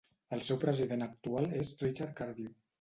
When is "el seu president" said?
0.37-1.07